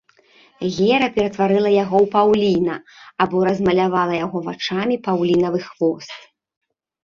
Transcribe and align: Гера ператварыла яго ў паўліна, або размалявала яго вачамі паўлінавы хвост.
Гера 0.77 1.09
ператварыла 1.17 1.71
яго 1.83 1.97
ў 2.05 2.13
паўліна, 2.15 2.75
або 3.27 3.37
размалявала 3.49 4.13
яго 4.25 4.37
вачамі 4.49 4.95
паўлінавы 5.11 5.59
хвост. 5.71 6.11